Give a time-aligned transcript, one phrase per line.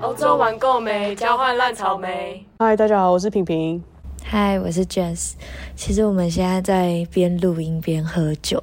[0.00, 1.12] 欧洲玩够没？
[1.16, 2.44] 交换烂草莓。
[2.60, 3.82] 嗨，大家好，我是平平。
[4.22, 5.32] 嗨，我是 Jess。
[5.74, 8.62] 其实我们现在在边录音边喝酒。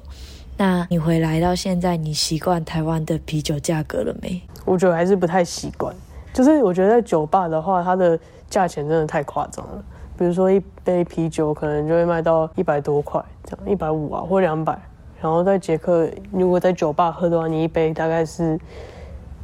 [0.56, 4.42] 那你回来到现在，你习惯台湾的啤酒价格了没？
[4.64, 5.94] 我觉得还是不太习惯。
[6.34, 8.18] 就是我觉得在酒吧的话，它的
[8.50, 9.84] 价钱真的太夸张了。
[10.18, 14.80] 比如说一杯啤酒可能就会卖到一百多块，这样一百五啊，或两百。
[15.22, 18.58] 然后在捷克，如果在酒吧喝的话，你一杯大概是，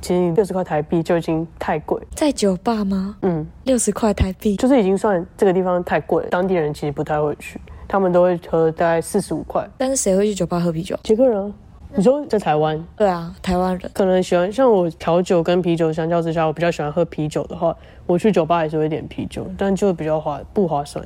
[0.02, 2.02] 其实六十块台币就已经太贵。
[2.16, 3.16] 在酒吧吗？
[3.22, 7.62] 嗯，六十块台币就是已经算这个地方太贵，当地人其实不太会去。
[7.88, 10.98] 他们都会喝大概四十五块，但是谁会去酒吧喝啤酒？
[11.04, 11.54] 捷克人，
[11.94, 12.82] 你说在台湾？
[12.96, 21.06] 对啊，台湾人可能喜欢像我调酒跟啤酒相较之下，我比较喜欢喝啤酒的话，我去酒吧也是会点啤酒，但就比较划不划算。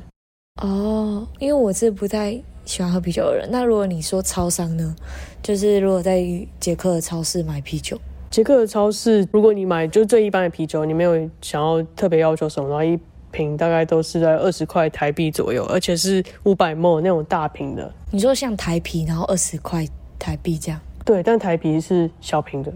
[0.62, 3.48] 哦，因为我是不太喜欢喝啤酒的人。
[3.50, 4.94] 那如果你说超商呢？
[5.42, 6.24] 就是如果在
[6.58, 8.00] 捷克的超市买啤酒，
[8.36, 12.98] 捷克的超市，如果你买就最一般的啤酒，你没有想要特别要求什么，然后一。
[13.32, 17.92] 瓶大概都是在二十块台币左右，而且是五百沫那种大瓶的。
[18.10, 19.86] 你说像台啤，然后二十块
[20.18, 20.80] 台币这样？
[21.04, 22.72] 对，但台啤是小瓶的。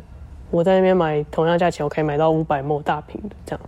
[0.50, 3.60] 我在那边买同样价钱，我可以买到五百沫大瓶的这样。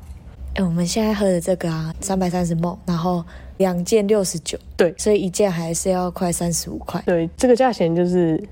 [0.56, 3.24] 哎，我们现在喝的这个啊，三百三十沫，然后
[3.56, 4.58] 两件六十九。
[4.76, 7.00] 对，所以一件还是要快三十五块。
[7.06, 8.42] 对，这个价钱就是，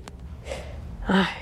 [1.05, 1.37] 唉。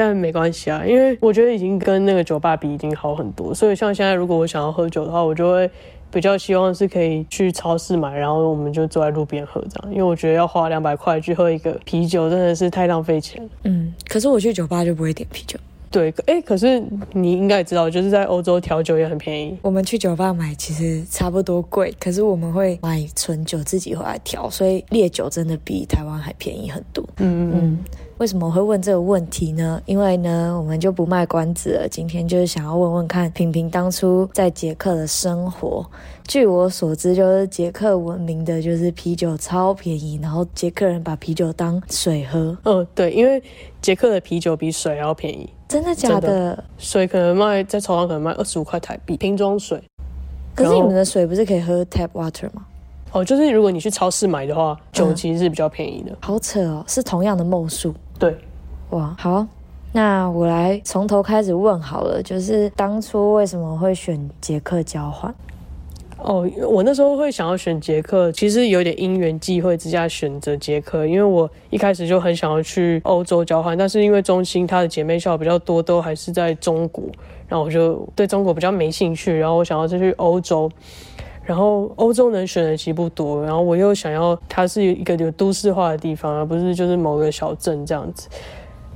[0.00, 5.70] 但没关系啊，因为我觉得已经跟那个酒吧比已经好很多，所以像现在如果我想要喝酒的话，我就会
[6.10, 13.46] 比较希望是可以去超市买，然后我们就坐在路边喝这样，因为我觉得要花两百块去喝一个啤酒真的是太浪费钱。
[13.64, 15.58] 嗯，可是我去酒吧就不会点啤酒。
[15.90, 19.58] 对，哎，可是你应该也知道，就是在欧洲调酒也很便宜。
[19.60, 27.04] 我们去酒吧买其实差不多贵，可是我们会买纯酒自己回来调，所以烈酒真的比台湾还便宜很多。
[27.18, 27.78] 嗯嗯。
[28.20, 29.80] 为什么会问这个问题呢？
[29.86, 31.88] 因为呢，我们就不卖关子了。
[31.88, 35.86] 今天就是想要问问看，平平当初在捷克的生活。
[36.28, 42.54] 据我所知，就是捷克闻名的就是啤酒超便宜，然后捷克人把啤酒当水喝。
[42.64, 43.42] 嗯，对，因为
[43.80, 45.48] 捷克的啤酒比水要便宜。
[45.66, 46.62] 真的假的？
[46.76, 49.82] 水可能卖在超商可能卖二十五块台币瓶装水。
[50.54, 52.66] 可是你们的水不是可以喝 tap water 吗？
[53.12, 56.14] 哦，就是如果你去超市买的话，酒其实是比较便宜的。
[56.20, 57.94] 好扯哦，是同样的梦数。
[58.20, 58.36] 对，
[58.90, 59.46] 哇，好，
[59.92, 65.34] 那我来从头开始问好了，就是当初为什么会选捷克交换？
[66.18, 77.04] 哦，我那时候会想要选捷克，其实有点因缘际会之下选择捷克，因为我一开始就很想要去欧洲交换，但是因为中心它的姐妹校比较多，都还是在中国，
[77.48, 80.70] 然后我就对中国比较没兴趣，然后我想要再去欧洲。
[81.50, 88.28] 然后欧洲能选的其实不多，然后我又想要它是一个有都市化的地方，而不是就是某个小镇这样子，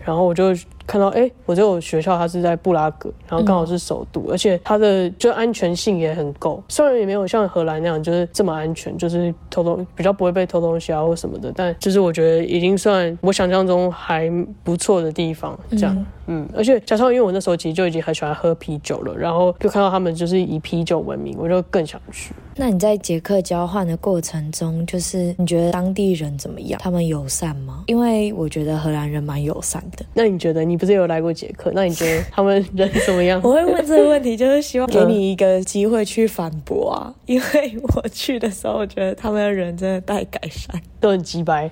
[0.05, 0.55] 然后我就。
[0.87, 14.31] 看到哎，我这个学校它是在布拉格，然后刚好是首都，而且它的就安全性也很够，虽然也没有像荷兰那样就是这么安全，就是偷东比较不会被偷东西啊或什么的，但就是我觉得已经算我想象中还
[14.63, 15.59] 不错的地方。
[15.71, 22.35] 这样，嗯，而且加上因为我那时候其实就已经很喜欢喝啤酒了，然后就看到他们就是以啤酒闻名，我就更想去。
[22.57, 26.79] 那你在捷克交换的过程中，就是你觉得当地人怎么样？
[26.81, 27.83] 他们友善吗？
[27.87, 30.05] 因为我觉得荷兰人蛮友善的。
[30.13, 30.74] 那你觉得你？
[30.75, 31.71] 你不是有来过捷克？
[31.73, 33.41] 那你觉得他们人怎么样？
[33.45, 37.15] 我会问这个问题，就是希望给你一个机会去反驳啊！
[37.27, 41.71] 因为我去的时候，我觉得他们的人真的待改善，都很鸡白。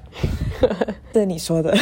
[1.12, 1.76] 这 是你说的。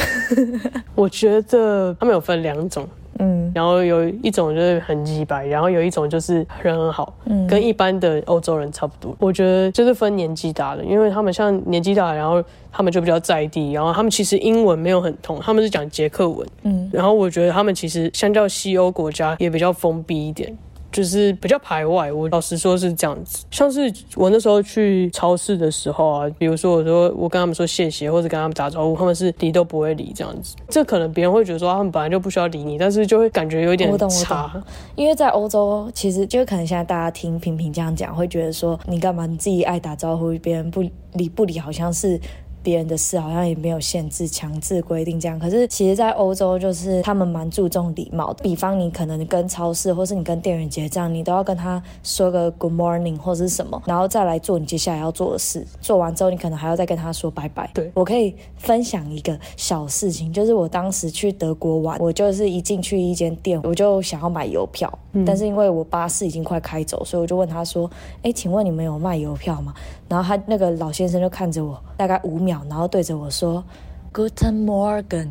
[0.97, 2.89] 我觉得他们有分两种。
[3.21, 9.15] 嗯，然后有一种就是很鸡白，然后有一种就是人很好，嗯，跟一般的欧洲人差不多。
[9.19, 12.43] 我觉得就是分年纪大的，因为他们像年纪大，然后
[12.73, 20.57] 他们就比较在地，然后他们其实英文没有很通，他们是讲捷克文，嗯，然后我觉得他们其实相较西欧国家也比较封闭一点。
[20.93, 23.45] 就是比较排外，我老实说是这样子。
[23.51, 30.57] 像是我那时候去超市的时候啊，比如说我说我跟他们说谢谢，或者跟他们打招呼，他们是理都不会理这样子。
[30.69, 34.51] 这可能别人会觉得说他们本来就不需要理你，但是就会感觉有一点差。
[34.97, 40.83] 因为在欧洲，其实就可能现在大家听平平这样讲，会觉得说你干嘛你自己爱打招呼，别人不
[41.13, 42.21] 理不理，好像是。
[42.63, 48.43] 别人的事好像也没有限制、强制规定这样，可是其实，在欧洲就是他们蛮注重礼貌的。
[48.43, 55.67] 比方你可能跟超市，或是你跟店员结账，你都要跟他说个 Good morning 或者是什么，然后再来做你接下来要做的事。
[55.81, 57.71] 做完之后，你可能还要再跟他说拜拜。
[57.75, 64.93] 对我可以分享一个小事情，就是我当时去德国玩，我就是一进去一间店，我就想要买邮票，
[65.27, 67.91] 但是因为我巴士已经快开走，所以我就问他说
[68.23, 69.75] ：“哎，请问你们有卖邮票吗？”
[70.11, 72.61] 然后他那个老先生就看着我，大概五秒。
[72.69, 73.65] 然后对着我说
[74.13, 75.29] ，Guten Morgen，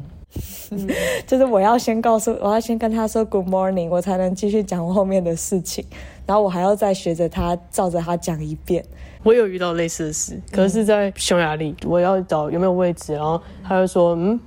[1.28, 5.86] 就是我要先告诉，我要先跟他说 Good morning，我才能继续讲后面的事情，
[6.26, 8.84] 然后我还要再学着他照着他讲一遍。
[9.24, 14.40] 我有遇到类似的事，可是，在匈牙利，我要找有没有位置，然后他就说，嗯，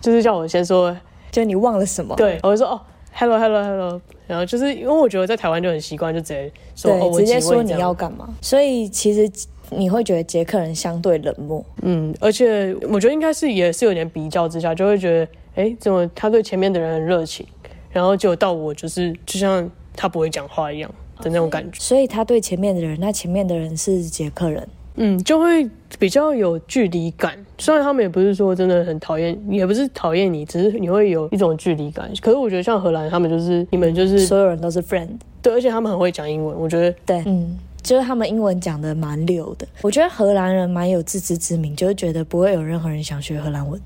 [0.00, 0.96] 就是叫我先说，
[1.32, 2.14] 就你忘了什么？
[2.14, 2.80] 对，我就说哦
[3.12, 8.28] ，hello hello hello，然后就是因为我觉得在台湾就很习惯，就直接说哦，我直接说你要干嘛。
[8.40, 9.28] 所以其实
[9.70, 17.44] 你会觉得捷克人相对冷漠，嗯，而且我觉得应该是也是有点比较之下，就会觉得，哎，怎么他对前面的人很热情，
[17.90, 20.90] 然后结果到我就是就像他不会讲话一样
[21.20, 27.36] 的那种感觉，所以他对前面的人，那前面的人是捷克人，嗯，就会比较有距离感。
[27.58, 32.10] 虽然他们也不是说真的很讨厌，也不是讨厌你，只是你会有一种距离感。
[32.20, 35.08] 可是我觉得像荷兰，他们就是你们就是所有人都是 friend，
[35.42, 37.58] 对，而且他们很会讲英文，我觉得对，嗯。
[37.86, 43.80] 就是他们英文讲的蛮溜的，我觉得荷兰人蛮有自知之明，就是觉得不会有任何人想学荷兰文。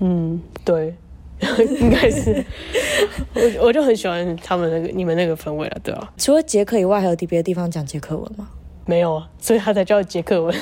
[0.00, 0.94] 嗯，对，
[1.80, 2.44] 应该是。
[3.32, 6.12] 我我就很喜欢他们那个你们那个氛围了，对吧？
[6.18, 8.46] 除了捷克以外，还有别的地方讲捷克文吗？
[8.84, 10.54] 没有啊，所以他才叫捷克文。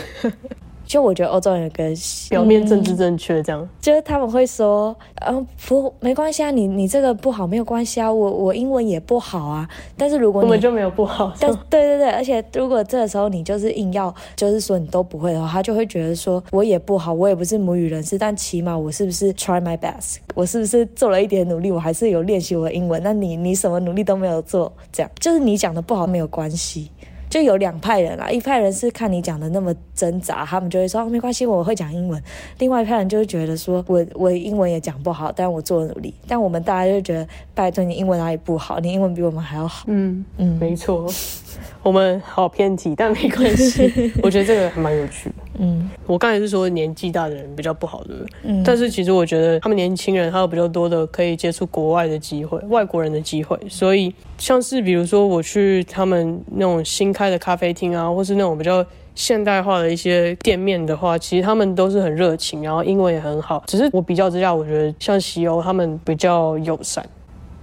[0.87, 1.85] 就我觉得欧洲人有个
[2.31, 4.97] 表面政治正确这样，就是他们会说，
[5.27, 26.91] 嗯，不，没关系啊，你你这个不好没有关系啊，我我英文也不好啊，但是如果我们就没有不好，但对对对，而且如果这个时候你就是硬要就是说你都不会的话，他就会觉得说我也不好，我也不是母语人士，但起码我是不是 try my best，我是不是做了一点努力，我还是有练习我的英文，那你你什么努力都没有做，这样就是你讲的不好没有关系。
[27.29, 32.21] 就有两派人啦，一派人是看你讲的那么挣扎，他们就会说没关系，我会讲英文；
[32.59, 36.15] 另外一派人就是觉得说我我英文也讲不好，但我做努力。
[36.27, 38.79] 但我们大家就觉得，拜托你英文哪里不好？
[38.81, 39.85] 你英文比我们还要好。
[39.89, 41.07] 嗯嗯，没错。
[41.83, 44.13] 我们好偏题，但没关系。
[44.23, 45.35] 我觉得这个还蛮有趣的。
[45.59, 48.33] 嗯，我刚才是说年纪大的人比较不好，对不对？
[48.45, 48.63] 嗯。
[48.65, 53.59] 但是其实我觉得他们年轻人还有比较多的可以接触国外的机会，外国人的机会。
[53.69, 63.65] 所以像是比如说我去他们那种新开的咖啡厅啊，或是那种比较现代化的一些店面的话，其实他们都是很热情，然后英文也很好。
[63.67, 67.05] 只是我比较之下，我觉得像西欧他们比较友善，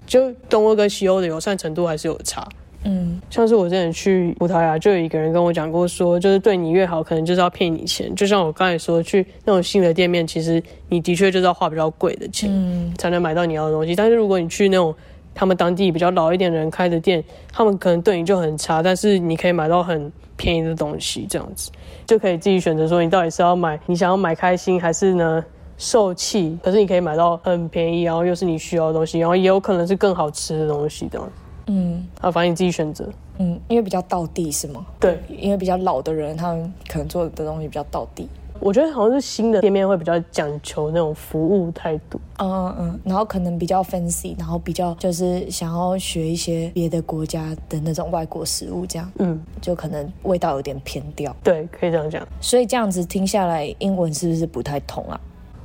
[0.07, 2.48] 就东欧跟西欧的友善程度还是有差。
[2.86, 8.14] 嗯，像是我之前去葡萄牙，就有一个人跟我讲过，说就是对你越好，可能就是要骗你钱。
[8.16, 12.50] 就像我刚才说，去那种新的店面，其实你的确就是要花比较贵的钱，
[12.98, 13.96] 才能买到你要的东西。
[13.96, 14.94] 但是如果你去那种
[15.34, 21.72] 他们当地比较老一点的人开的店，他们可能对你就很差，但是你可以买到很便宜的东西，这样子
[22.06, 25.44] 就可以自己选择说你到底是要买你想要买开心，还是呢
[25.78, 26.58] 受气。
[26.62, 31.32] 可是你可以买到很便宜，然后又是你需要的东西，然后也有可能是更好吃的东西，这样。
[31.68, 33.10] 嗯，啊，反正你自己选择。
[33.39, 34.86] 嗯，因为比较道地是吗？
[35.00, 38.27] 对，因为比较老的人，他们可能做的东西比较道地。
[38.60, 42.21] 我觉得好像是新的店面会比较讲求那种服务态度。
[42.38, 49.12] 嗯嗯，然后可能比较 fancy，然后比较就是想要学一些别的国家的那种外国食物，这样。
[49.18, 51.36] 嗯，就可能味道有点偏掉。
[51.44, 52.25] 对，可以这样讲。
[52.39, 55.19] 所以这样子听下来，英文是不是不太通啊？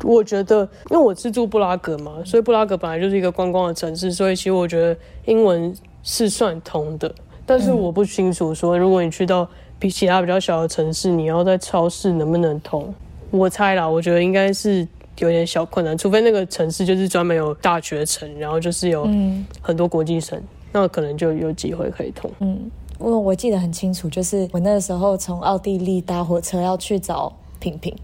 [0.05, 0.61] 我觉得，
[0.91, 4.97] 因为我是住布拉格嘛，所以布拉格本来就是一个观光的城市，所以其实我觉得
[5.27, 5.75] 英文。
[6.01, 7.13] 是算通的，
[7.45, 9.47] 但是我不清楚说，如果你去到
[9.79, 12.95] 比其他比较小的城市，你要在超市能不能通？
[13.31, 19.07] 我猜啦，我觉得应该是有点小困难，除非那个城市就是专门有大学城，然后就是有
[19.61, 20.41] 很多国际生，
[20.73, 22.31] 那可能就有机会可以通。
[22.39, 27.31] 嗯，我我记得很清楚，就是我那个时候从奥地利搭火车要去找。
[27.59, 27.95] 平平，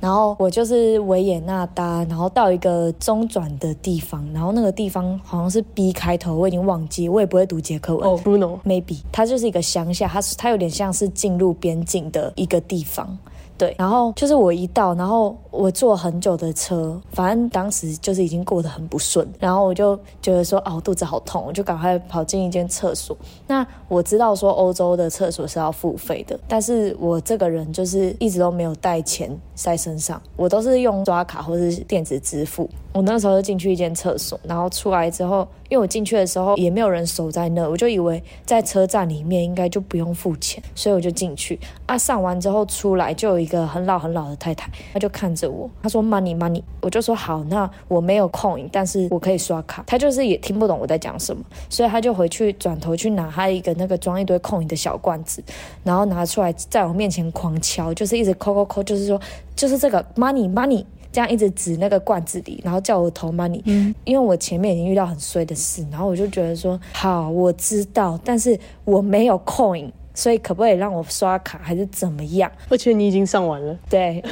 [0.00, 8.08] 然后我就是维也纳搭，然后到一个中转的地方，然后那个地方好像是 B 开头，我已经忘记，我也不会读捷克文。
[8.08, 13.16] 哦，Bruno，maybe，它就是一个乡下，它是它有点像是进入边境的一个地方。
[13.58, 23.16] 对，然后就是我一到，然后我坐很久的车，反正当时就是已经过得很不顺，然后我就觉得说，哦，肚子好痛，我就赶快跑进一间厕所。
[23.46, 32.68] 那我知道说欧洲的厕所是要付费的，但是我这个人就是一直都没有带钱在身上，我都是用刷卡或是电子支付。
[32.92, 41.58] 我那时候就进去一间厕所，然后出来之后，因为我进去的时候也没有人守在那，我就以为在车站里面应该就不用付钱，所以我就进去。
[41.86, 49.84] 啊，上完之后出来就有一个很老很老的太太，她就看着我，她说 money money，我就说好，那我没有 coin，但是我可以刷卡。
[49.86, 55.42] 她就是也听不懂我在讲什么，所以她就回去转头去拿她一个那个装一堆 coin 的小罐子，
[55.84, 59.20] 然后拿出来在我面前狂敲，就是一直抠抠抠，就是说
[59.54, 60.84] 就是这个 money money。
[61.12, 63.62] 这样一直指那个罐子里，然后叫我投 money，
[64.04, 72.50] 因为我前面已经遇到很衰的事，然后我就觉得说好，我知道，但是我没有 coin，所以可不可以让我刷卡还是怎么样？
[72.68, 74.22] 而且你已经上完了，对，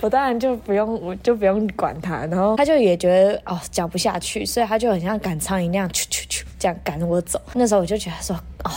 [0.00, 2.24] 我当然就不用，我就不用管他。
[2.26, 7.40] 然后他就也觉得哦讲不下去，所以他就很像赶苍蝇那样，咻咻咻这样赶着我走。
[7.54, 8.70] 那时候我就觉得说哦。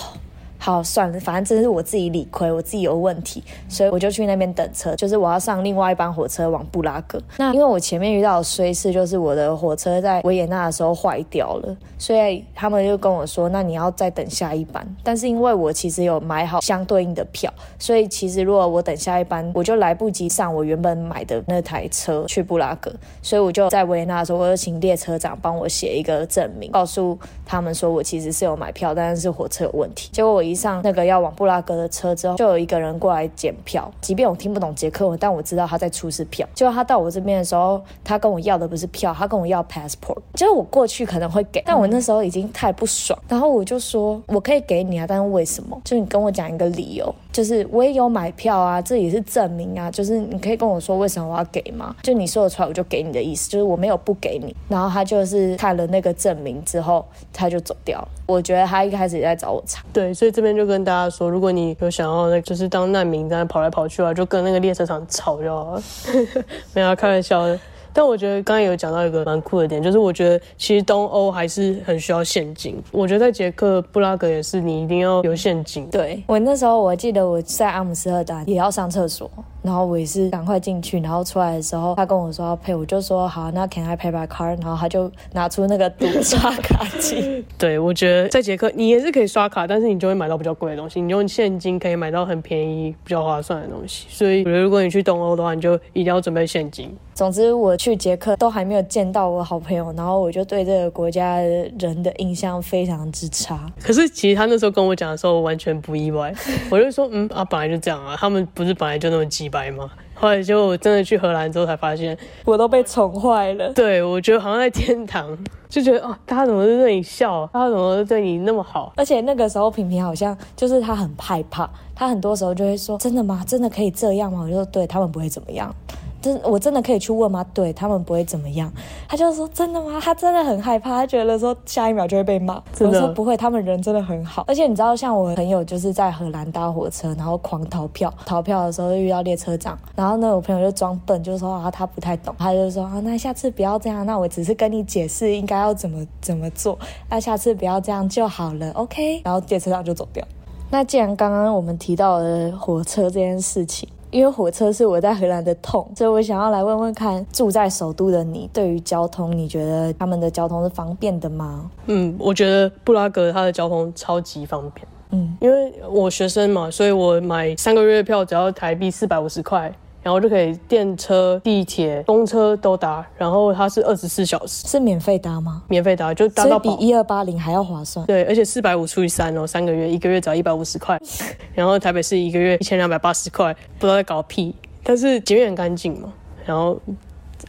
[0.64, 4.96] 好，算了，反正这是我自己理亏，我自己有问题，所以我就去那边等车。
[4.96, 7.20] 就是我要上另外一班火车往布拉格。
[7.38, 14.88] 那因为我前面遇到的衰事，就是我的火车在维也纳的时候坏掉了，所以他们就跟我说，那你要再等下一班。
[15.04, 22.94] 但是因为我其实有买好相对应的票，所以其实如果我等下一班，我就来不及上我原本买的那台车去布拉格。
[23.24, 30.08] 所以我就在维也纳的时候，我就请列车长帮我写一个证明，告诉他们说我其实是有买票，但是火车有问题。
[30.12, 33.92] 结果我一上那个要往布拉格的车之后，就有一个人过来检票。
[34.02, 36.48] 即便我听不懂捷克文，但我知道他在出示票。
[36.54, 40.18] 结果他到我这边的时候，他跟我要的不是票，他跟我要 passport。
[40.34, 45.80] 就是我过去可能会给，但我那时候已经太不爽，然后我就说我可以给你啊，但是为什么？
[45.84, 51.96] 就你跟我讲一个理由，就是我也有买票啊，这也是证明啊，就是你可以跟我说为什么我要给吗？
[52.04, 54.56] 就你说得出来我就给你的意思，就是我没有不给你。
[54.68, 58.08] 然后他就是看了那个证明之后，他就走掉了。
[58.26, 59.84] 我觉得他一开始也在找我茬。
[59.94, 65.84] 对，所以这边就跟大家说，如果你有想要那，就是当难民在跑来跑去啊，就跟那个列车长吵就好了。
[66.74, 67.60] 没有开玩笑的。
[67.94, 72.82] 但我觉得刚刚有讲到一个蛮酷的点，就是我觉得其实东欧还是很需要现金。
[72.92, 75.88] 我觉得在捷克布拉格也是，你一定要有现金。
[75.90, 79.30] 对我那时候我记得我在阿姆斯特丹也要上厕所，
[79.62, 84.62] 然后我也是赶快进去，然后出来的时候他跟我说要配，我就说好，那 Can I pay by card？
[84.62, 87.46] 然后他就拿出那个赌刷卡机。
[87.58, 91.00] 对，我觉得在捷克你也是可以刷卡，但是你就会买到比较贵的东西。
[91.02, 94.08] 你用现金可以买到很便宜、比较划算的东西。
[94.10, 96.96] 所以我觉得如果你去东欧的话，你就一定要准备现金。
[97.14, 103.72] 总之，我去捷克都还没有见到我好朋友，然后我就对这个国家的人的印象非常之差。
[103.84, 106.34] 可是其实他那时候跟我讲的时候，我完全不意外。
[106.72, 109.92] 我就说，嗯啊，本来就这样啊，他们不是本来就那么鸡掰吗？
[110.16, 113.74] 后来结果我真的去荷兰之后才发现，我都被宠坏了。
[113.74, 118.94] 对，我觉得好像在天堂，就觉得哦，大家怎么都对你笑，大家怎么都对你那么好？
[118.96, 123.44] 而且那个时候平平好像就是他很害怕，他很多时候就会说：“真的吗？
[123.48, 125.74] 真的可以这样吗？”我就说：“对他们不会怎么样。”
[126.22, 127.44] 真我真的可以去问吗？
[127.54, 128.72] 对他们不会怎么样。
[129.08, 130.00] 他就说真的吗？
[130.02, 132.62] 他真的很害怕，他觉得说下一秒就会被骂。
[132.80, 134.44] 我说不会，他们人真的很好。
[134.48, 146.78] 而且你知道，像我朋友就是在荷兰搭火车，然后狂逃票，逃票的时候遇到列车长，然后呢，我朋友就装笨，就说啊他不太懂，他就说啊那下次不要这样，那我只是跟你解释应该要怎么怎么做，
[147.10, 149.22] 那下次不要这样就好了，OK。
[149.24, 150.24] 然后列车长就走掉。
[150.70, 153.90] 那既然刚刚我们提到了火车这件事情。
[154.12, 161.72] 因为火车是我在荷兰的痛，所以我想要来问问看，住在首都的你，对于交通，你觉得他们的交通是方便的吗？
[161.88, 164.86] 嗯，我觉得布拉格它的交通超级方便。
[165.12, 169.74] 嗯，因为我学生嘛，所以我买三个月票只要台币四百五十块。
[170.04, 175.62] 然后就可以电车、地铁、公车都搭，然后它是二十四小时，是免费搭吗？
[175.68, 178.06] 免费搭就搭到比一二八零还要划算。
[178.08, 181.00] 对，而且四百五除以三哦，三个月，一个月只要一百五十块。
[181.54, 184.56] 然后台北市一个月一千两百八十块，不知道在搞屁。
[184.84, 186.12] 但是捷运很干净嘛。
[186.44, 186.80] 然后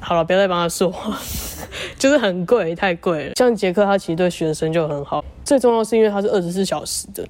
[0.01, 1.17] 好了，不要再帮他说话，
[1.99, 3.35] 就是很贵，太贵了。
[3.37, 5.25] 像捷克，他其实对学生就很好。
[5.43, 7.27] 最重要是因为它是二十四小时的，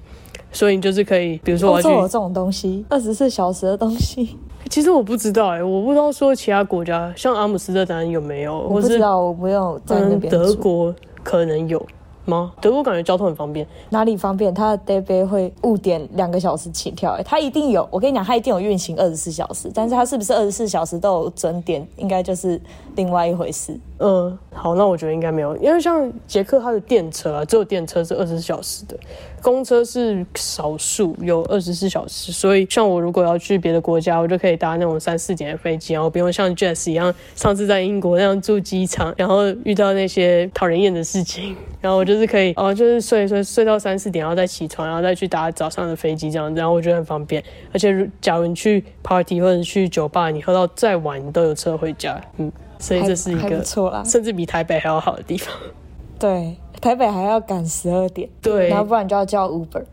[0.51, 4.37] 所以你就是可以，比如说我要去这种东西，二十四小时的东西。
[4.73, 10.31] 其实我不知道哎，我不知道说其他国家像阿姆斯特丹有没有，我不知道，我不要在那边。
[10.31, 11.79] 德国可能有
[12.25, 12.53] 吗？
[12.61, 14.53] 德国感觉交通很方便，哪里方便？
[14.53, 17.87] 它的 d a y b a y 会误点两个小时起跳，哎，它一定有。
[17.91, 22.59] 我跟你讲，它一定有运行二十四小时，但是它是不是二十四小时都有准点，应该就是
[22.95, 23.77] 另外一回事。
[23.99, 28.97] 嗯，好，那我觉得应该没有，因为像捷克它的电车啊，只有电车是二十四小时的。
[29.41, 47.43] 公车是少数有二十四小时，所以像我如果要去别的国家，我就可以搭那种三四点的飞机，然后不用像 Jess 一样，上次在英国那样住机场，然后遇到那些讨人厌的事情，然后我就是可以哦，就是睡睡睡到三四点，然后再起床，然后再去搭早上的飞机这样，然后我觉得很方便。
[47.71, 55.53] 而且假如你去 party 或者去酒吧，你喝到再晚，你都有车回家，嗯，所以这是一个错啦甚至比台北还要好的地方。
[56.19, 56.55] 对。
[56.81, 59.85] 台北还要赶十二点，对，然后不然就要叫 Uber。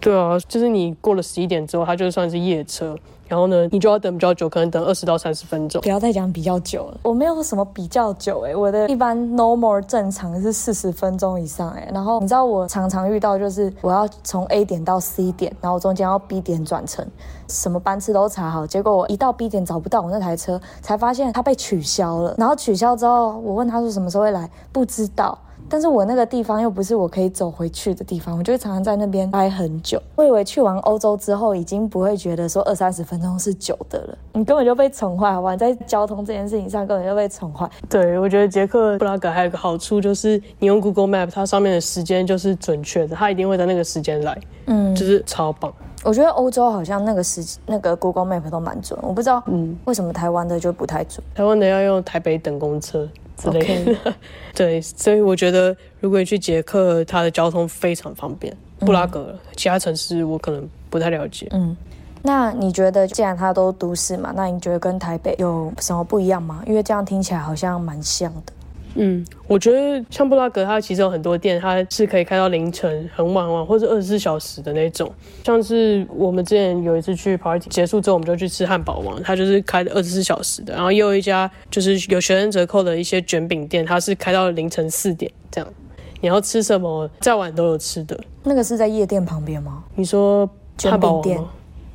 [0.00, 2.96] 对啊，就是你过了十一点之后，它就算是夜车，
[3.30, 5.80] 然后呢，你就要等比较久，可能等二十到三十分钟。
[5.82, 11.88] 不要再讲比较久了，我没有什么比较久哎，我的一般 normal 正常是四十分钟以上哎。
[11.94, 17.06] 然后你知道我常常遇到就是我要从 A 点到 C 点，然后中间要 B 点转乘，
[17.46, 22.34] 什么班次都查好，结果我一到 B 点找不到我那台车，才发现它被取消了。
[22.36, 25.38] 然后取消之后，我问他说什么时候会来，不知道。
[25.70, 30.02] 但是我那个地方又不是我可以走回去的地方，我就会常常在那边待很久。
[30.16, 35.56] 我以为去完欧洲之后，已经不会觉得说二三十分钟是久的了，你根本就被宠坏，好吧？
[35.56, 37.70] 在交通这件事情上根本就被宠坏。
[37.88, 44.36] 对，我觉得捷克布拉格还有一个好处就是，你用 Google Map，它上面的时间就是准确的，它一定会在那个时间来，
[44.66, 45.72] 嗯，就是超棒。
[46.02, 51.22] 我觉得欧洲好像那个时那个 Google Map 都蛮准，我不知道嗯，为什么台湾的就不太准。
[51.34, 53.06] 台湾的要用台北等公车
[53.40, 54.14] 之类的。
[54.54, 58.54] 对，所以我觉得如果你去捷克，它的交通非常方便。
[58.80, 61.46] 布拉格，其他城市我可能不太了解。
[61.50, 61.76] 嗯，
[62.22, 66.62] 那你觉得既然它都都市嘛，那你觉得跟台北有什么不一样吗？
[66.66, 68.52] 因为这样听起来好像蛮像的。
[68.94, 75.10] 嗯，我觉得像布拉格，它其实有很多店，它是可以开到凌晨很晚很晚，或者二十四小时的那种。
[75.44, 80.74] 像是我们之前有一次去 party 结束之后，我们就去吃汉堡王，它就是开的二十四小时的。
[80.74, 85.72] 然后又有一家就是有学生折扣的一些卷饼店，它是开到凌晨四点这样。
[86.20, 88.18] 你要吃什么，再晚都有吃的。
[88.42, 89.84] 那个是在夜店旁边吗？
[89.94, 91.50] 你说卷汉堡王饼店吗？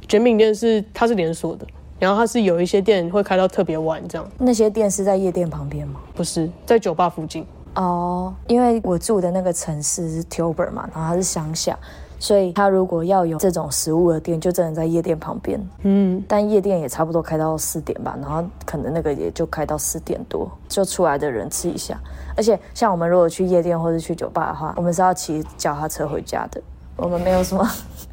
[0.08, 1.68] 卷饼店是它是连锁的，
[2.00, 6.00] 然后它是有一些店会开到特别晚这样，那些店是在夜店旁边吗？
[6.14, 7.46] 不是在酒吧附近。
[7.76, 11.78] 哦，因为我住的那个城市是 Tilburg 嘛，然后它是乡下，
[12.20, 15.60] 所以它如果要有这种食物的店，就只能在夜店旁边。
[15.82, 22.00] 嗯，但夜店也差不多开到四点吧，然后可能那个也就开到四点多，就出来的人吃一下。
[22.38, 26.62] 而且像我们如果去夜店或者去酒吧的话，我们是要骑脚踏车回家的，
[26.96, 27.66] 我们没有什么。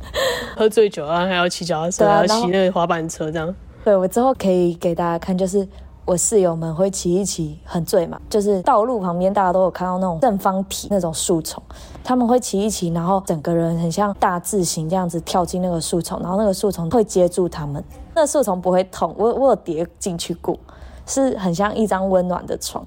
[0.56, 3.54] 喝醉酒啊，还要骑脚踏车，还要骑那个滑板车这样。
[3.84, 5.66] 对我之后可以给大家看，就是
[6.04, 11.60] 我室友们会骑一骑，很醉嘛，就是道路旁边大家都有看到那种正方体那种树丛，
[12.04, 17.82] 他们会骑一骑，然后整个人很像大字形这样子跳进那个树丛，然后那个树丛会接住他们，
[18.14, 20.56] 那树丛不会痛，我我有跌进去过，
[21.06, 22.86] 是很像一张温暖的床。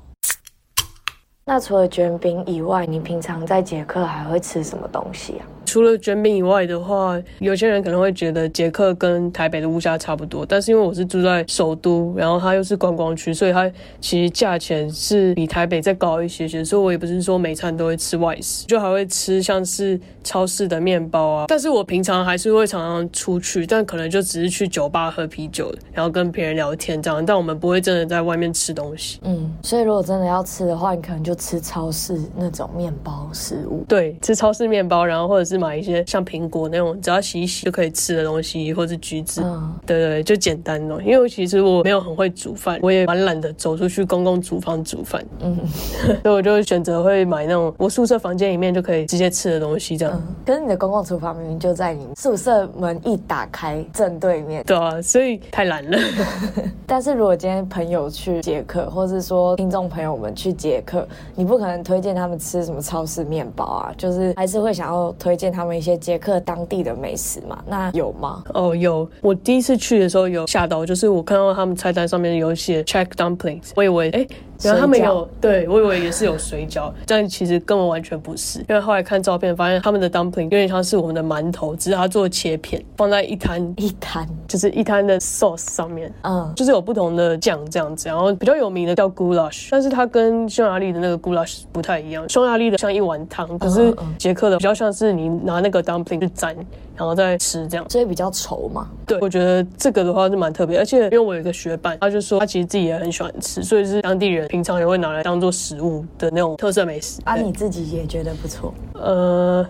[1.44, 5.44] 那除了卷饼以外，你平常在捷克还会吃什么东西啊？
[5.76, 16.64] 除了卷饼以外的话，有些人可能会觉得捷克跟台北的物价差不多，但是因为我是住在首都，然后它又是观光区，所以它其实价钱是比台北再高一些些。
[16.64, 21.46] 所以我也不是说每餐都会吃外食，就还会吃像是超市的面包啊。
[21.50, 27.26] 但是我平常还是会常常出去，但可能就只是去酒吧喝啤酒，然后跟别人聊天这样。
[27.26, 29.20] 但我们不会真的在外面吃东西。
[29.24, 33.84] 嗯，所以如果真的要吃的话，你可能就吃超市那种面包食物。
[33.90, 39.42] 对，吃超市面包，然后或者是买一些像苹果那种只要洗一洗就可以吃的东西，或是橘子。
[39.44, 41.00] 嗯，对对，就简单哦。
[41.04, 45.58] 因为其实我没有很会煮饭，我也蛮懒得走出去公共厨房煮饭，嗯
[46.24, 50.14] 所以我就选择会买那种我宿舍房间里面就可以直接吃的东西，这样。
[50.16, 54.64] 嗯，可是你的公共厨房明明就在你宿舍门一打开正对面。
[54.64, 55.98] 对啊，所以太懒了。
[56.86, 67.64] 但是如果今天朋友去捷克，或是说听众朋友们去捷克，你不可能推荐他们吃什么超市面包啊，就是还是会想要推荐他们一些捷克当地的美食嘛。
[67.68, 68.44] 那有吗？
[68.54, 74.28] 哦，有，我第一次去的时候有吓到，就是我看到他们菜单上面有写 Czech dumplings，我以为哎。
[74.64, 92.28] 然后他们有，对我以为也是有水饺，但其实根本完全不是，因为后来看照片发现他们的 dumpling 有点像是我们的馒头，只是它做切片，放在一摊一摊，就是一摊的 sauce 上面，嗯，就是有不同的酱这样子，然后比较有名的叫 goulash，但是它跟匈牙利的那个 goulash 不太一样。
[92.30, 96.56] 匈牙利的像一碗汤，可是捷克的比较像是你拿那个 dumpling 去沾，
[96.96, 97.90] 然后再吃这样。
[97.90, 98.88] 所以比较稠嘛。
[99.06, 107.22] 对，我觉得这个的话是蛮特别，而且因为我有一个学伴，他就说他其实自己也很喜欢吃，所以是当地人平常也会拿来当做食物的那种特色美食。
[107.26, 108.74] 啊，你自己也觉得不错。
[108.94, 109.66] 呃，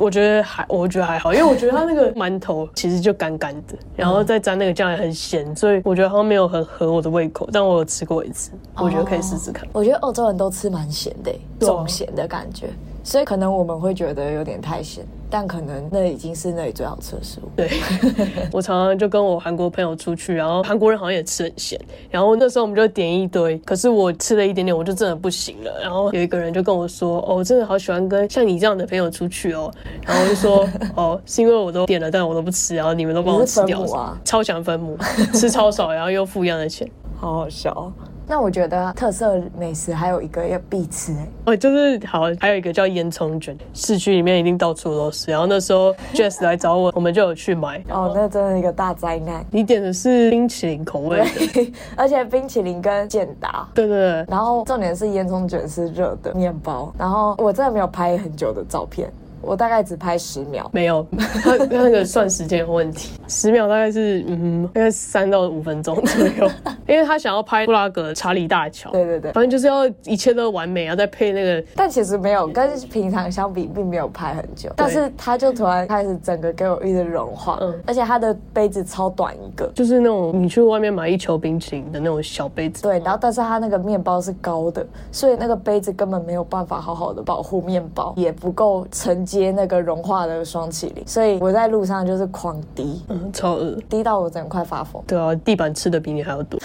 [0.00, 7.48] 我觉得还，我觉得还好，因为我觉得它那个馒头其实就干干的，然后再沾那个酱也很咸，所以我觉得好像没有很合我的胃口。
[7.52, 9.66] 但我有吃过一次，我觉得可以试试看。
[9.72, 12.68] 我觉得澳洲人都吃蛮咸的，重咸的感觉，
[13.04, 17.50] 所以可能我们会觉得有点太咸，但可能那已经是那里最好吃的食物。
[17.54, 17.70] 对，
[18.50, 21.78] 我常常就跟我韩国朋友出去，然后韩国人好像也吃很咸，
[22.10, 25.80] 然后那时候我们就点一堆，可是我吃了一点点，我就真的不行了。
[25.82, 29.70] 然后有一个人就跟我说：“哦，我真的好喜欢跟像你这样的朋友出去哦。”
[30.06, 34.96] 然后我就说：“哦，是因为我都点了，但我都不吃，然后你们都帮我吃掉啊 超强分母，
[35.34, 36.88] 吃超少，然后又付一样的钱。
[37.24, 37.92] 好好笑哦。
[38.26, 45.30] 那我觉得特色美食还有一个要必吃，哎，哦，就是好，还有一个叫烟囱卷，市区里面一定到处都是。
[45.30, 47.84] 然后那时候 Jess 来找我，我们就有去买。
[47.90, 49.44] 哦，那真的一个大灾难。
[49.50, 53.68] 你点的是冰淇淋口味的， 而且冰淇淋跟健达。
[53.74, 54.24] 对对对。
[54.26, 59.12] 然后重点是烟囱卷是热的面包，然后我真的没有拍很久的照片，
[59.46, 60.68] 我大概只拍十秒。
[60.72, 61.06] 没有，
[61.42, 66.50] 他他那个算时间有问题， 十秒大概是嗯，应该三到五分钟左右，
[66.88, 74.70] 因为他想要拍布拉格查理大桥，对对对，反正就是要一切都完美啊，再配那个但其实没有跟平常相比，并没有拍很久。
[74.76, 77.74] 但是他就突然开始整个给我一直融化，嗯。
[77.86, 79.70] 而且他的杯子超短一个。
[79.74, 93.74] 就是那种你去外面买一球冰淇淋的那种小杯子，对，然后但是他那个面包是高的，所以那个杯子根本没有办法好好的保护面包，也不够承接那个融化的双麒麟，所以我在路上就是狂滴，嗯，超饿。
[93.88, 95.02] 滴到我整个快发疯。
[95.06, 96.58] 对啊，地板吃的比你还要多。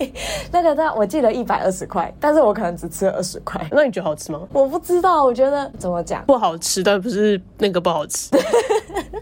[0.50, 4.40] 那个那我记得一百二十块，但是我可能只吃了二十块，那你觉得好吃吗？
[4.52, 8.30] 我不知道，我觉得怎么讲，不好吃，但不是那个不好吃。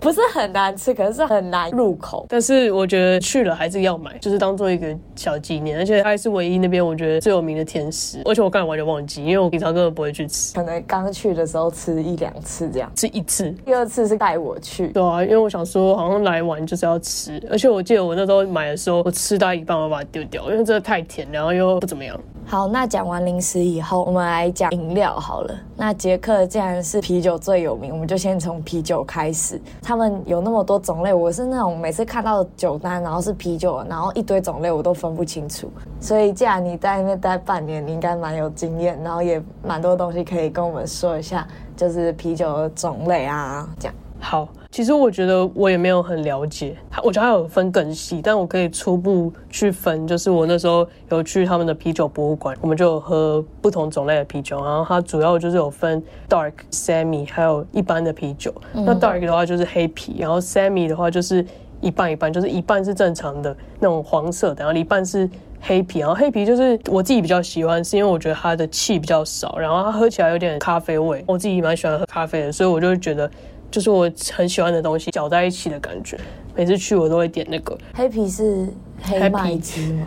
[0.00, 2.26] 不是很难吃，可是很难入口。
[2.28, 5.78] 但是我觉得去了还是要买，就是当做一个小纪念。
[5.78, 8.20] 而且它还是唯一那边我觉得最有名的甜食。
[8.24, 13.50] 而且我刚才完全忘记，因为我平常根本不会去吃，可能刚去的时候吃一两次这样，吃一次。
[13.64, 22.18] 第二次是带我去，对啊，因为我想说好像来玩就是要吃，而且我记得我那时候买的时候，我吃到一半我把它丢掉，因为真的太甜，然后又不怎么样。
[22.44, 25.54] 好，那讲完零食以后，我们来讲饮料好了。
[25.74, 29.58] 那捷克既然是啤酒最有名，我们就先从啤酒开始。
[29.80, 35.70] 他们有那么多种类，我是那种每次看到酒单，然后是啤酒，然后一堆种类我都分不清楚。
[35.98, 43.94] 所以既然你在那边待半年，你应该蛮有经验，然后也蛮多东西可以跟我们说一下，就是啤酒的种类啊，这样。
[44.22, 58.54] 好，其实我觉得我也没有很了解，它我觉得它有分更细，但我可以初步去分，就是我那时候有去他们的啤酒博物馆，我们就有喝不同种类的啤酒，然后它主要就是有分 dark、semi，还有一般的啤酒。
[58.72, 61.44] 那 dark 的话就是黑啤，然后 semi 的话就是
[61.80, 65.28] 一半一半，就是一半是正常的那种黄色的，然后一半是。
[65.64, 73.30] 黑啤，然后黑啤就是我自己比较喜欢，是因为我觉得它的气比较少，然后它喝起来有点咖啡味，我自己蛮喜欢喝咖啡的，所以我就觉得
[73.72, 76.16] 就是我很喜欢的东西搅在一起的感觉。
[76.54, 78.68] 每次去我都会点那个，黑啤是
[79.02, 80.06] 黑麦汁吗？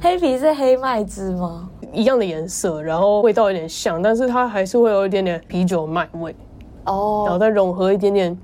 [0.00, 1.68] 黑啤 是黑麦汁吗？
[1.92, 6.34] 一样的颜色，然后味道有点像，但是它还是会有一点点啤酒麦味，
[6.86, 8.38] 哦然后哦，再融合一点点，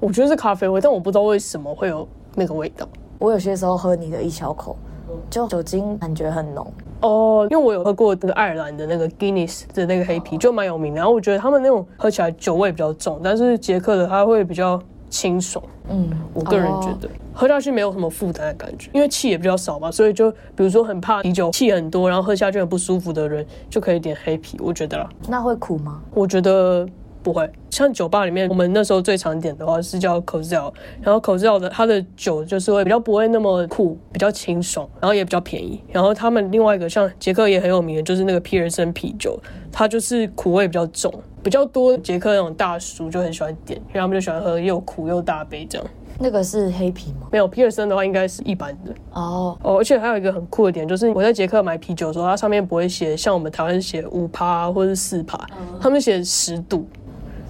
[0.00, 2.88] 我觉得是咖啡味，但我不知道为什么会有那个味道。
[3.18, 4.74] 我有些时候喝你的一小口，
[5.30, 6.72] 就酒精感觉很浓。
[7.00, 10.98] 哦，因为我有喝过那个爱尔兰的那个 Guinness 的那个黑啤，就蛮有名的。
[10.98, 15.64] 然后我觉得他们那种喝起来酒味比较重，但是捷克的它会比较清爽。
[15.90, 24.56] 嗯，我个人觉得、喝下去没有什么负担的感觉，因为气也比较少嘛，所以就比如说很怕啤酒气很多，然后喝下去很不舒服的人，就可以点黑啤。
[24.60, 26.00] 我觉得啦，那会苦吗？
[26.14, 26.86] 我觉得
[27.22, 27.48] 不会。
[27.70, 35.82] 像酒吧里面，我们那时候最常点的话是叫 Cozel，然后 Cozel 的它的酒就是会比较不会那么苦，比较清爽，然后也比较便宜。
[35.90, 39.40] 然后他们另外一个像捷克也很有名的，就是那个皮尔森啤酒，
[39.72, 45.86] 它就是苦味比较重，比较多捷克那种大叔就很喜欢点，因为他们就喜欢喝又苦又大杯这样。
[46.18, 47.26] 那个是黑啤吗？
[47.32, 49.78] 没有皮尔森的话，应该是一般的哦，哦。
[49.78, 55.38] 而且还有一个很酷的点，就是我在捷克买啤酒的时候，它上面不会写像我们台湾写五趴或者是四趴，
[55.80, 56.86] 他们写十度。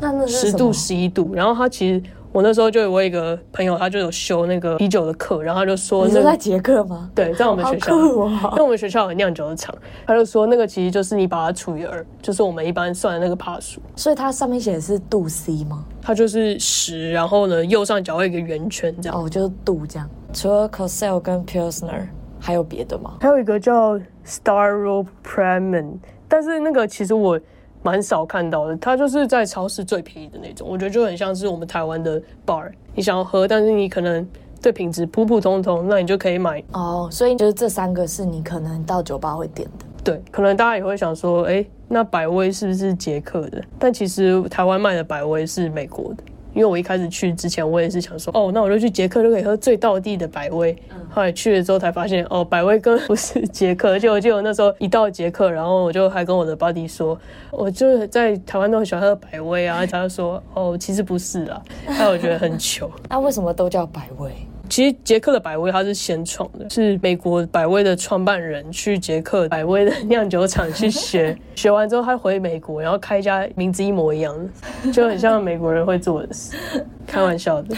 [0.03, 7.09] 那那十度、十一度，然后他其实我那时候就有我一个朋友，他就有修那个啤酒的课，然后他就说那个你是在捷克吗？
[7.15, 8.55] 对，在我们好学校，酷因哦！
[8.57, 9.73] 为我们学校有酿酒的厂，
[10.05, 15.85] 他就说那个其实就是你把它除以二，就是我们一般算的那个帕数，所以它上面写的是度 C 吗？
[16.03, 19.23] 它就是十，然后呢右上角会有一个圆圈这样。
[19.23, 20.11] 哦，就是度这样。
[20.33, 22.09] 除了 Cosel 跟 Pilsner，
[22.41, 23.19] 还有别的吗？
[23.21, 27.39] 还有一个叫 Staro Premen，但是那个其实我
[27.83, 34.27] 蛮少看到的，它就是在超市最便宜的那种，我觉得就很像是我们台湾的 bar，你想要喝，但是你可能
[34.61, 36.63] 对品质普普通通，那你就可以买。
[36.73, 39.85] 哦，所以就是这三个是你可能到酒吧会点的。
[40.05, 43.63] 对，可能大家也会想说，哎，那百威是不是捷克的？
[43.79, 46.25] 但其实台湾卖的百威是美国的。
[46.55, 50.77] 因为我一开始去之前，我也是想说，哦，那我就去捷克就可以喝最道地的百威。
[51.11, 53.99] 后来去了之后才发现，哦，百威根本不是捷克。
[53.99, 57.19] 就我记得我那时候一到捷克，然后我就还跟我的 buddy 说，
[57.51, 59.85] 我就是在台湾都很喜欢喝百威啊。
[59.87, 61.63] 他就说，哦，其实不是啦。
[61.87, 62.91] 但我觉得很糗。
[63.09, 64.31] 那为什么都叫百威？
[64.73, 74.35] 其实捷克的百威它是先创的，是美国百威的创办人去捷克百威的酿酒厂去学， 学完之后他回美国，然后开一家名字一模一样
[74.83, 76.57] 的，就很像美国人会做的事。
[77.07, 77.77] 开玩笑的，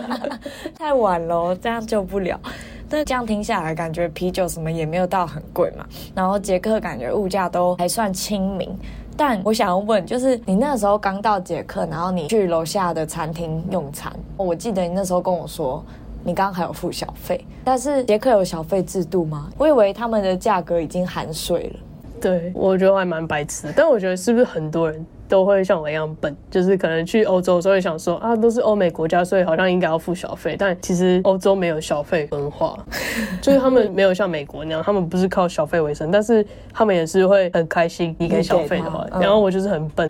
[0.78, 2.40] 太晚了，这样救不了。
[2.88, 5.84] 但这样听下来，感觉啤酒什么也没有到很贵嘛，
[6.14, 8.74] 然后捷克感觉物价都还算亲民。
[9.14, 15.84] 但我想要问，就是你那时候刚到捷克，然后你去楼下的餐厅用餐，我记得你那时候跟我说，
[16.24, 19.50] 你刚刚还有付小费，但是捷克有小费制度吗？
[19.58, 21.80] 我以为他们的价格已经含税了。
[22.20, 32.78] 对，我觉得还蛮白痴，但我觉得是不是很多人都会像我一样笨，就是可能去欧洲的时候会想说啊，都是欧美国家，所以好像应该要付小费，但其实欧洲没有小费文化，
[33.42, 40.08] 就是他们没有像美国那样，他们不是靠小费为生，但是他们也是会很开心你给小费的话然后我就是很笨。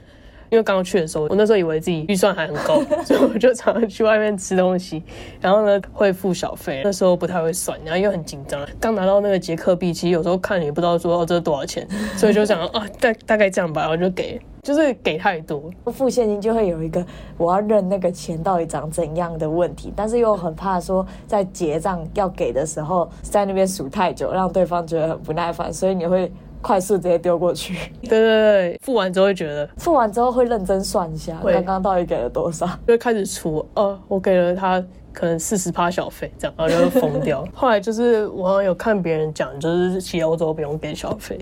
[0.55, 5.03] 因为刚刚去的时候，我那时候以为自己预算还很高， 所以我就常常去外面吃东西，
[5.41, 6.81] 然后呢会付小费。
[6.85, 11.85] 那时候不太会算，然后又很紧张，刚拿到那个捷克币，其实有时候看也不知道说哦这多少钱，
[12.17, 15.69] 所以就想啊大大概这样吧，然后就给，就是给太多。
[15.93, 17.05] 付现金就会有一个
[17.37, 26.31] 我要认那个钱到底长怎样的问题，但是又很怕说在结账要给的时候在那边数太久，让对方觉得很不耐烦，所以你会
[26.65, 27.75] 快速直接丢过去。
[28.03, 32.67] 对对对，付完之后会觉得付完之后会认真算一下，会刚刚到底给了多少。
[32.87, 37.47] 就会开始除，哦，我给了他可能四十趴小费，这样，然后就会疯掉。
[37.53, 41.39] 后来就是我好像有看别人讲，就是去欧洲不用给小费。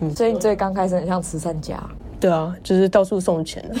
[0.00, 1.78] 嗯所以你最刚开始很像慈善家。
[2.18, 3.76] 对啊，就是到处送钱啊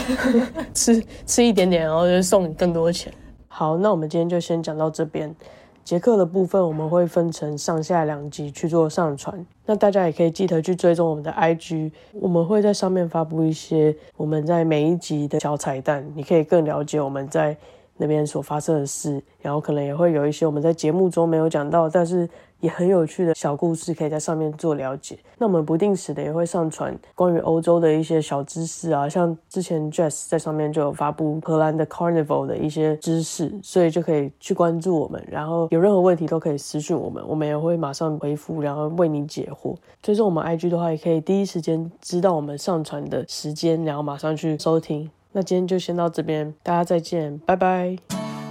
[0.74, 3.12] 吃吃一点点，然后就送你更多钱。
[3.48, 5.34] 好，那我们今天就先讲到这边。
[5.84, 17.56] 杰克的部分我们会分成上下两集去做上传，那大家也可以记得去追踪我们的 IG，我们会在上面发布一些我们在每一集的小彩蛋，你可以更了解我们在
[17.96, 22.28] 那边所发生的事，然后可能也会有一些我们在节目中没有讲到，但是
[22.62, 25.18] 也很有趣的小故事，可以在上面做了解。
[25.36, 39.74] 那我们不定时的也会上传关于欧洲的一些小知识啊，像之前 Jess 在上面就有发布荷兰的 Carnival 的一些知识，所以就可以去关注我们，然后有任何问题都可以私讯我们，我们也会马上回复，然后为你解惑。
[40.00, 45.10] 追踪我们 IG 的话，也可以第一时间知道我们上传的时间，然后马上去收听。
[45.32, 48.41] 那今天就先到这边，大家再见，拜拜。